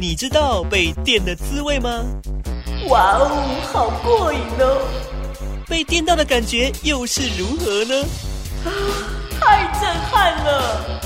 [0.00, 2.02] 你知道被电的滋味吗？
[2.88, 4.80] 哇哦，好过瘾哦！
[5.68, 8.02] 被电到的感觉又是如何呢？
[8.64, 8.72] 啊，
[9.38, 11.00] 太震撼了！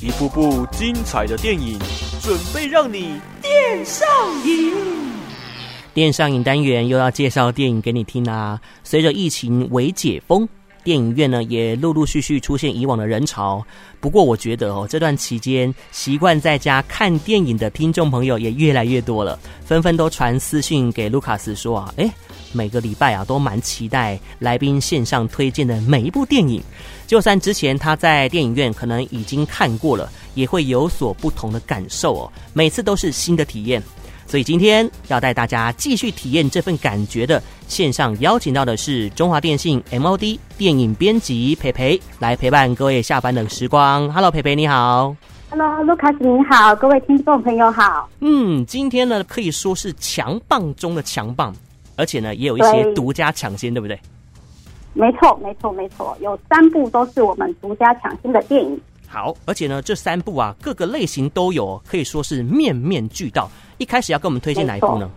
[0.00, 1.78] 一部部精彩的电影，
[2.20, 4.04] 准备让你电上
[4.44, 4.74] 瘾。
[5.94, 8.60] 电上瘾单元又要介绍电影给你听啦！
[8.82, 10.48] 随着疫情为解封。
[10.88, 13.62] 电影院呢也陆陆续续出现以往的人潮，
[14.00, 22.10] 不过我觉得哦，这段期间习惯在家看电影的听众朋友也越来越多了，纷纷都传私讯给卢卡斯说啊，诶，
[22.52, 26.62] 每个礼拜啊都蛮期待来宾线上推荐的每一部电影，
[27.06, 33.82] 就算之前他在电影院可能已经看过了，也会有所不同的感受哦，每次都是新的体验。
[34.28, 44.12] 所以今天要带大家继续体验这份感觉的线上邀请到的是中华电信 MOD 电影编辑培培来陪伴各位下班的时光。
[44.12, 45.16] Hello，培培你好。
[45.48, 48.06] Hello，卢卡斯你好，各位听众朋友好。
[48.20, 51.54] 嗯，今天呢可以说是强棒中的强棒，
[51.96, 53.98] 而且呢也有一些独家抢先，对不对？
[54.92, 58.78] 没错，没错，没错，有三部都是我们独家抢先的电影。
[59.08, 63.48] 好，而且呢这三部啊各个类型都有，可以说是面面俱到。
[63.78, 65.10] 一开始要跟我们推荐哪一部呢？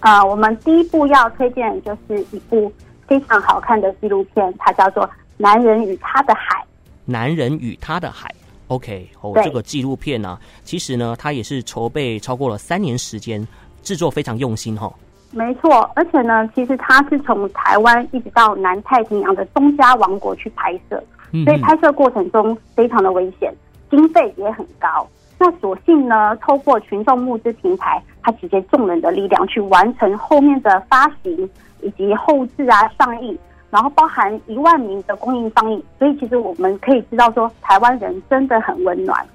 [0.00, 2.72] 啊、呃，我们第一部要推荐就是一部
[3.06, 5.04] 非常好看的纪录片，它叫做
[5.36, 6.60] 《男人与他的海》。
[7.04, 8.32] 男人与他的海
[8.68, 13.46] ，OK，哦，这个纪录片呢、啊，其实呢，它也是筹备超过了三年时间，
[13.82, 14.94] 制作非常用心哈、哦。
[15.32, 23.52] 没错，而且呢，其实它是从台湾一直到南太平洋的东加王国去拍摄，嗯、所以拍摄过程中非常的危险，
[23.90, 25.08] 经费也很高。
[25.38, 33.36] 那所幸呢，透过群众募资平台，他集结众人的力量去完成后面的发行以及后置啊上映，
[33.70, 39.26] 然后包含一万名的公映上映，所以其实我们可以知道说，台湾人真的很温暖。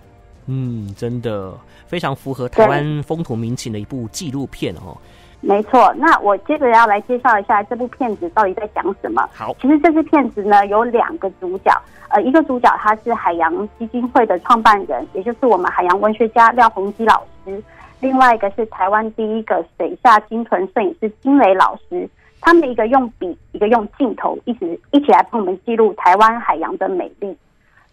[0.45, 1.53] 嗯，真的
[1.87, 4.95] 非常符合台湾风土民情的一部纪录片哦。
[5.39, 9.27] 没错，那我接着要来介绍一下这部片子到底在讲什么。
[9.33, 11.71] 好，其实这部片子呢有两个主角，
[12.09, 17.53] 呃，一个主角他是海洋基金会的创办人，也就是我们海洋文学家廖鸿基老师；
[18.01, 22.09] 另外一个是台湾第一个水下鲸豚摄影师金磊老师。
[22.41, 27.35] 他们一个用笔，一个用镜头，一直一起来帮我们记录台湾海洋的美丽。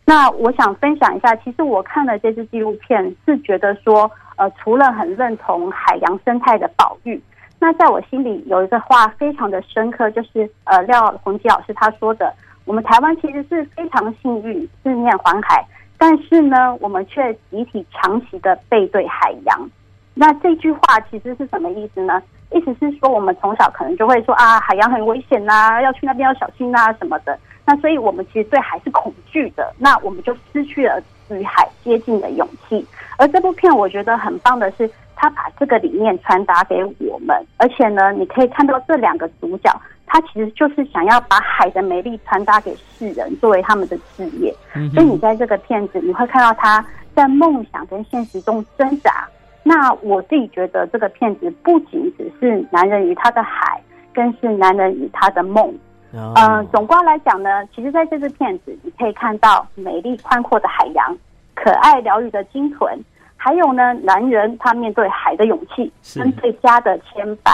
[0.04, 7.20] 那我想分享一下，其实我看了这支纪录片，是觉得说，呃，除了很认同海洋生态的保育。
[7.64, 12.30] 那在我心里有一个话非常的深刻，就是呃廖鸿基老师他说的，
[12.66, 15.64] 我们台湾其实是非常幸运，四面环海，
[15.96, 19.70] 但是呢，我们却集体长期的背对海洋。
[20.12, 22.22] 那这句话其实是什么意思呢？
[22.52, 27.38] 意思是说，我们从小可能就会说啊，海洋很危险呐、要去那边要小心呐、啊、什么的。
[27.64, 32.86] 那所以我们其实对海是恐惧的，那我们就失去了与海接近的勇气。
[33.16, 34.90] 而这部片我觉得很棒的是。
[35.16, 39.70] 他把这个理念传达给我们，而且呢，你可以看到这两个主角，
[40.06, 44.54] 他其实就是想要把海的美丽传达给世人，作为他们的事业。
[44.74, 49.26] 嗯、所以你在这个片子，你会看到他在梦想跟现实中挣扎。
[49.62, 53.80] 那我自己觉得，这个片子不仅只是男人与他的海，
[54.12, 55.72] 更是男人与他的梦。
[56.12, 61.16] 嗯、总观来讲呢，其实在这支片子，你可以看到美丽宽阔的海洋，
[61.54, 62.96] 可爱疗愈的鲸豚。
[63.44, 67.52] 还有呢，男人他面对海的勇气跟对家的牵绊，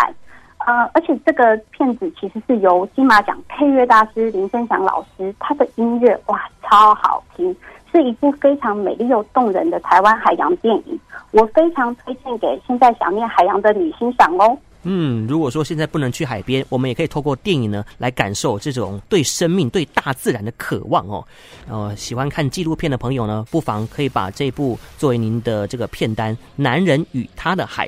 [0.58, 7.52] 呃，而且这个片子其实是由金马奖配乐大师林生祥老师，他的音乐哇超好听，
[7.90, 11.00] 是一部非常美丽又动人的台湾海洋电影，
[11.32, 14.56] 我非常推荐给现在想念海洋的你欣赏哦。
[14.82, 21.24] 嗯，如果说现在不能去海边，我们也可以透过电影呢来感受这种对生命、对大自然的渴望哦。
[21.68, 27.86] 呃，喜欢看纪录片的朋友呢，不妨可以把这部作为您的这个片单《男人与他的海》。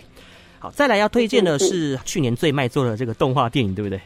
[0.59, 4.01] 好，再来要推荐的是去年最卖座的这个动画电影，对不对？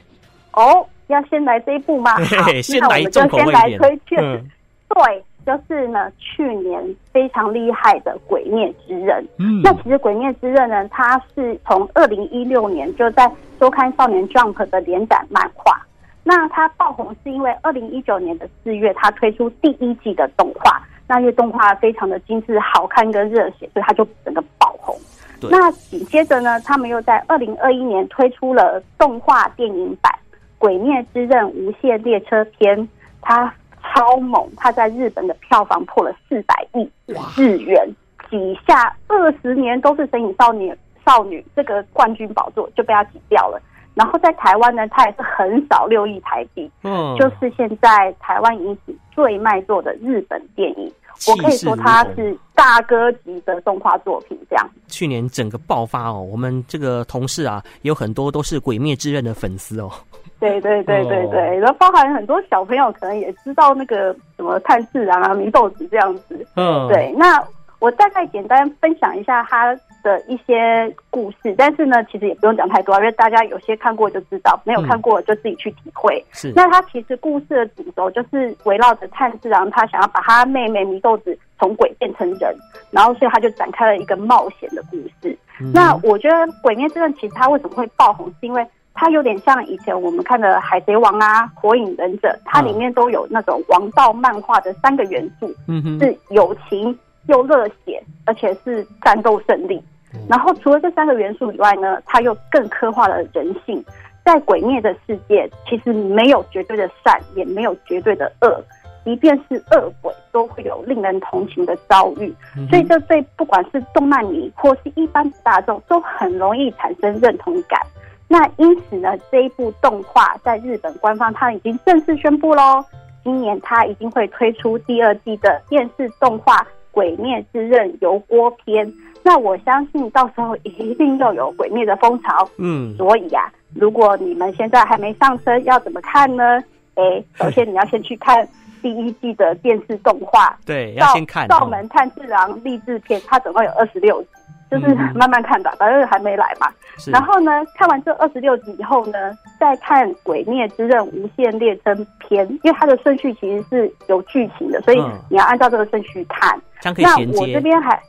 [0.53, 2.13] 哦，要先来这一部吗？
[2.13, 3.81] 好，嘿嘿先来重口味一点。
[4.23, 4.49] 嗯，
[4.89, 5.25] 对。
[5.47, 9.23] 就是呢，去年非常厉害的《鬼灭之刃》。
[9.39, 15.81] 嗯，那其实《鬼灭之刃》呢，它是从二零一六年就在周刊少年 Jump 的连载漫画。
[16.25, 20.83] 那它爆红是因为二零一九年的四月，它推出第一季的动画。
[21.07, 24.97] 那因为动画非常的精致、好看跟热血，所以它就整个爆红。
[25.41, 30.13] 对那紧接着呢，他们又在二零二一年推出了动画电影版
[30.59, 32.77] 《鬼灭之刃无限列车篇》，
[33.21, 33.55] 它。
[33.97, 34.47] 超猛！
[34.57, 36.89] 他在日本的票房破了四百亿
[37.35, 37.89] 日元，
[38.31, 40.73] 挤下二十年都是神隐少女
[41.07, 43.59] 少女这个冠军宝座就被他挤掉了。
[43.95, 50.93] 然后在台湾呢，他也是很少六亿台币，嗯，就是现在台湾影史最卖座的日本电影。
[51.29, 54.39] 我可以说它是大哥级的动画作品。
[54.49, 59.91] 这样，去年整个爆发哦，我们这个同事啊，有很多都是《鬼灭之刃》的粉丝哦。
[60.39, 66.47] 对对对对对，然后包含很多小朋友可能也知道那个什么炭治郎啊、祢豆子这样子。
[66.57, 67.43] 嗯，对，那
[67.79, 76.19] 我大概简单分享一下他的一些故事，但是呢，其实也不用讲太多，因为大家有些看过就知道，没有看过就自己去体会。
[76.19, 82.55] 嗯、是，那他其实故事的主轴就是围绕着炭治郎，他想要把他妹妹祢豆子从鬼变成人，
[82.91, 85.37] 然后所以他就展开了一个冒险的故事。
[85.61, 96.97] 嗯、那我觉得《鬼灭之刃》其实它为什么会爆红，是因为它有点像以前我们看的《海贼王》啊，《火影忍者》，它里面都有那种王道漫画的三个元素，嗯哼，是友情
[97.29, 99.83] 又热血，而且是战斗胜利。
[100.29, 103.85] 然后除了这三个元素以外呢，它又更刻画了人性。
[104.25, 108.61] 在鬼灭的世界，其实没有绝对的善，也没有绝对的恶，
[109.05, 112.35] 即便是恶鬼，都会有令人同情的遭遇。
[112.69, 117.81] 所以这对不管是动漫迷或是一般大众，都很容易产生认同感。
[118.27, 122.85] 那因此呢，这一部动画在日本官方它已经正式宣布喽，
[123.23, 126.57] 今年它一定会推出第二季的电视动画
[126.97, 128.91] 《鬼灭之刃》油锅篇。
[129.23, 136.59] 那我相信到时候一定又有鬼灭的风潮，嗯，所以呀、啊，如果你们现在还没上车，要怎么看呢？
[136.95, 138.49] 哎， 首先你要先去看
[138.81, 144.29] 第一季的电视动画，对，要先看《道门炭治郎励志篇》，它总共有二十六集，
[144.71, 146.69] 就是慢慢看吧，反正还没来嘛。
[147.07, 154.99] 然后呢，看完这二十六集以后呢，再看《鬼灭之刃无限列车篇》，因为它的顺序其实是有剧情的，所以
[155.29, 156.61] 你要按照这个顺序看。
[156.81, 157.39] 这样可以衔接。
[157.39, 158.01] 那我这边还。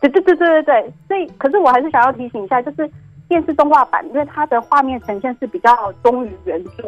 [0.00, 2.90] 对对对对对对，所以可是我还是想要提醒一下，就是
[3.26, 6.82] 电视动画版，因为它的画面呈现是比较忠于原著，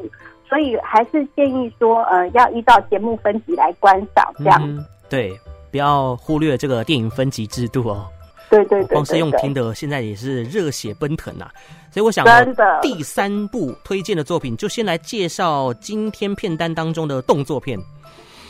[0.46, 4.84] 所以还是建议说，呃，要依照节目分级来观赏，这样、嗯。
[5.08, 5.32] 对，
[5.70, 8.06] 不要忽略这个电影分级制度哦。
[8.48, 11.50] 对对对，光是用听的，现在也是热血奔腾啊！
[11.90, 17.78] 所以我想，真的第三部推荐的作品，就先来介绍今天片单当中的动作片《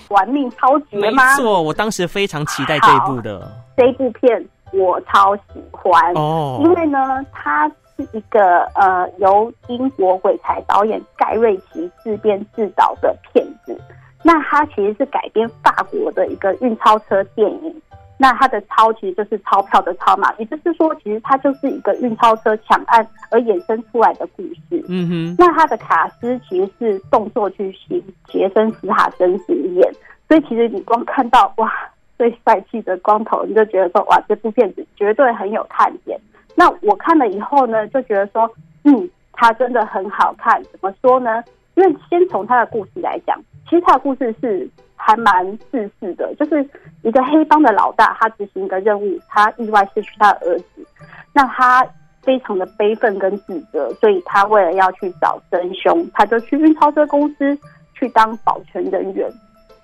[0.08, 1.36] 玩命超级》吗？
[1.36, 4.46] 没错，我当时非常期待这一部的这一部片。
[4.72, 13.80] 我超喜欢哦，因为呢，它是一个呃由英国鬼才导演盖瑞奇自编自导的片子。
[14.24, 17.82] 那它其实是改编法国的一个运钞车电影。
[18.18, 24.84] 那它的钞其实就是钞票的钞嘛，也就是说，其实它就是一个运钞车抢案而衍生出来的故事。
[24.88, 25.36] 嗯哼。
[25.38, 29.92] 那他的卡斯其实是动作巨星杰森斯坦森饰演，
[30.28, 31.72] 所以其实你光看到哇。
[32.18, 36.18] 最帅气的光头，你就觉得说哇，这部片子绝对很有看点。
[36.54, 38.50] 那我看了以后呢，就觉得说，
[38.84, 40.58] 嗯，它真的很好看。
[40.72, 41.44] 怎么说呢？
[41.74, 43.38] 因为先从他的故事来讲，
[43.68, 44.66] 其实他的故事是
[44.96, 46.68] 还蛮自私的，就是
[47.02, 50.86] 一个黑帮的老大，他执行一个任务，他意外失去他的儿子，
[51.32, 51.86] 那他
[52.22, 57.58] 非常的悲愤跟自责，所以他为了要去找真凶，他就去运钞车公司
[57.94, 59.30] 去当保全人员，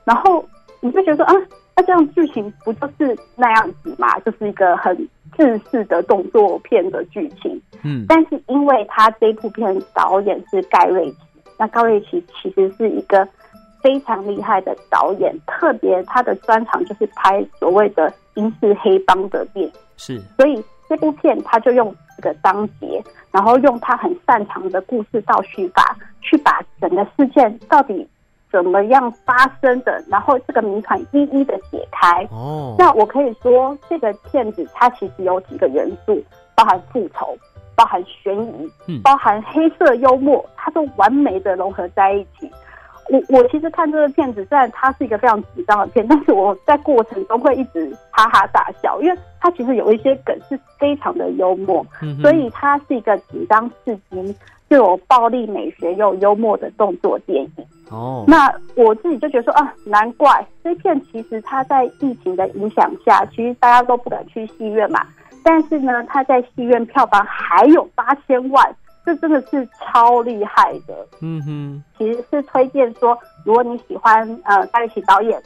[0.04, 0.44] 然后
[0.80, 1.34] 你就觉得说啊。
[1.74, 4.18] 那这样剧情不就是那样子嘛？
[4.20, 4.94] 就是一个很
[5.34, 7.58] 自私的动作片的剧情。
[7.82, 11.16] 嗯，但是因为他这部片导演是盖瑞奇，
[11.58, 13.26] 那盖瑞奇其实是一个
[13.82, 19.72] 非常厉害的导演，特别他的专长就是拍所谓的英式黑帮的电影。
[19.96, 28.08] 是，所以这部片他就用这个章节，然后用他很擅长的故事倒叙法，去把整个事件到底。
[28.52, 30.04] 怎么样发生的？
[30.10, 32.22] 然后这个谜团一一的解开。
[32.30, 36.22] 哦，那我可以说，这个片子它其实有几个元素，
[36.54, 37.34] 包含复仇，
[37.74, 42.52] 包含悬疑，嗯，包含黑色幽默，它都完美的融合在一起。
[43.10, 54.36] 我我其实看这个片子，虽然它是一个非常紧张的片，但是我在过程中会一直哈哈大笑，因为它其实有一些梗是非常的幽默，嗯、所以它是一个紧张刺激。
[54.68, 58.24] 又有暴力美学又幽默的动作电影哦。
[58.26, 65.04] 那我自己就觉得说啊，难怪这片其实它在疫情的影响下，其实大家都不敢去戏院嘛。
[65.44, 71.06] 但是呢，它在戏院票房还有八千万，这真的是超厉害的。
[71.20, 75.42] 嗯哼，其实是推荐说，如果你喜欢呃盖瑞奇导演，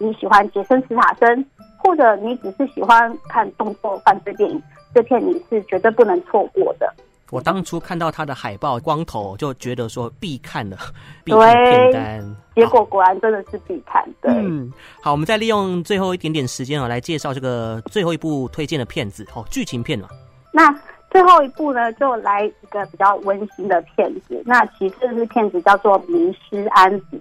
[0.00, 1.44] 你喜欢杰森·斯塔森，
[1.78, 4.62] 或者你只是喜欢看动作犯罪电影，
[4.94, 6.92] 这片你是绝对不能错过的。
[7.30, 10.76] 我当初看到他的海报光头，就觉得说必看的，
[11.22, 12.36] 必看片单。
[12.56, 14.04] 结果果然真的是必看。
[14.20, 20.08] 对，嗯，好，我们再利用最后一点点时间啊，来介绍这个最后一部推荐的片子哦，剧情片嘛。
[20.52, 20.74] 那
[21.20, 24.42] 最后一部呢，就来一个比较温馨的片子。
[24.46, 27.18] 那其实这是片子叫做《迷失安迪》。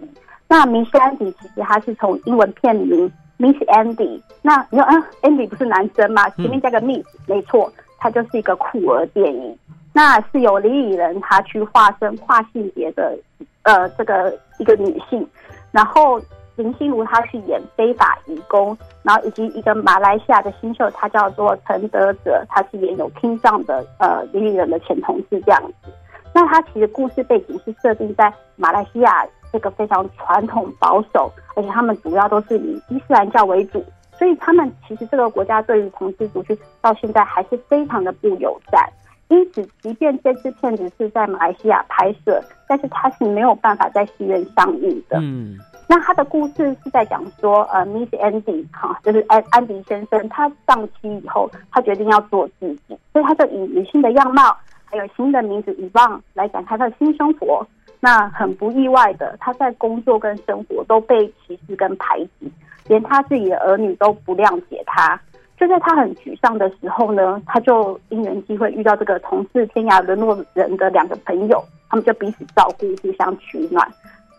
[0.47, 4.21] 那《迷失安迪》其实它是从英文片名 Miss Andy。
[4.41, 6.29] 那你说，嗯，Andy 不是男生吗？
[6.29, 9.57] 前面加个 Miss，、嗯、没错，它就是一个酷儿电影。
[9.91, 13.17] 那是由李李仁他去化身跨性别的
[13.63, 15.27] 呃这个一个女性，
[15.73, 16.21] 然后
[16.59, 25.91] 林心如她去演非法移工，然后以及一个马来西亚的新秀，他叫做陈德哲，他是演有听障的呃李李仁的前同事这样子。
[26.33, 33.83] 那他其实故事背景是设定在马来西亚这个非常传统保守，而且他们主要都是以伊斯兰教为主，
[34.17, 38.87] 所以他们其实这个国家对于同志族群到现在还是非常的不友善。
[39.29, 45.19] 因此，即便这支片子是在马来西亚拍摄，但是它是没有办法在戏院上映的。
[45.21, 45.55] 嗯，
[45.91, 54.55] 那他的故事是在讲说，呃，Miss Andy 哈，就是安安迪先生，他上期以后，他决定要做自己，所以他就以女性的样貌，
[54.85, 57.65] 还有新的名字 e v o n 来展开他的新生活。
[57.99, 62.51] 那很不意外的，他在工作跟生活都被歧视跟排挤，
[62.87, 65.19] 连他自己的儿女都不谅解他。
[65.57, 73.85] 就在他很沮丧的时候呢，他就因缘际会遇到这个同是天涯沦落人的两个朋友，他们就彼此照顾，互相取暖。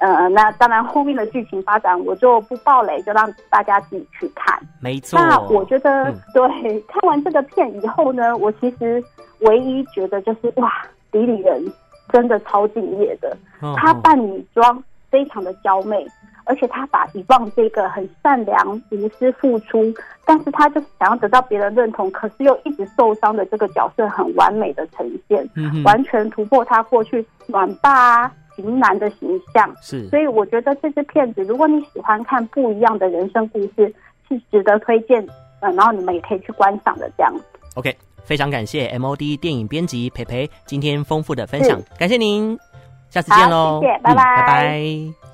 [0.00, 4.60] 呃，那当然后面的剧情发展我就不爆雷，就让大家自己去看。
[4.80, 5.18] 没错。
[5.20, 9.02] 那我觉得，嗯、对，看完这个片以后呢，我其实
[9.40, 10.72] 唯一觉得就是哇，
[11.12, 11.62] 李李人
[12.12, 16.06] 真的超敬业的，哦哦他扮女装非常的娇媚。
[16.46, 19.84] 而且他把遗忘这个很善良、无私付出，
[20.24, 28.26] 但是他就是想要得到别人认同，可是又一直受伤的这个角色，很完美的呈现，嗯、完全突破他过去暖爸、
[28.60, 29.74] 型男的形象。
[29.80, 33.92] 是，所以我觉得这支片子，如果你喜欢看不一样的人生故事，
[34.28, 35.26] 是值得推荐。
[35.62, 37.44] 嗯，然后你们也可以去观赏的这样子。
[37.74, 42.58] OK，非常感谢 MOD 电影编辑培培今天丰富的分享，感谢您，
[43.10, 45.29] 下次见喽，谢谢，拜拜，嗯，拜拜。